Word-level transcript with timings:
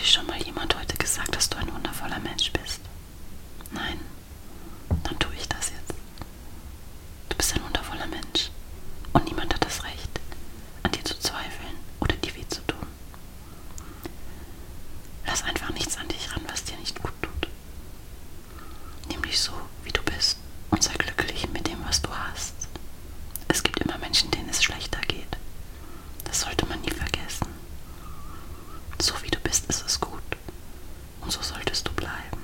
dir 0.00 0.06
schon 0.06 0.26
mal 0.26 0.42
jemand 0.42 0.74
heute 0.78 0.96
gesagt, 0.96 1.36
dass 1.36 1.50
du 1.50 1.58
ein 1.58 1.72
wundervoller 1.74 2.18
Mensch 2.20 2.50
bist? 2.52 2.80
Nein, 3.70 4.00
dann 5.02 5.18
tue 5.18 5.34
ich 5.34 5.46
das 5.48 5.70
jetzt. 5.70 5.94
Du 7.28 7.36
bist 7.36 7.54
ein 7.54 7.62
wundervoller 7.62 8.06
Mensch 8.06 8.50
und 9.12 9.24
niemand 9.26 9.52
hat 9.52 9.62
das 9.64 9.84
Recht, 9.84 10.20
an 10.82 10.92
dir 10.92 11.04
zu 11.04 11.18
zweifeln 11.18 11.76
oder 12.00 12.16
dir 12.16 12.34
weh 12.34 12.48
zu 12.48 12.62
tun. 12.66 12.86
Lass 15.26 15.42
einfach 15.44 15.70
nichts 15.70 15.98
an 15.98 16.08
dich 16.08 16.32
ran, 16.34 16.42
was 16.48 16.64
dir 16.64 16.78
nicht 16.78 16.98
gut 17.02 17.12
tut. 17.20 17.48
Nämlich 19.08 19.38
so, 19.38 19.52
solltest 31.60 31.88
du 31.88 31.92
bleiben. 31.92 32.39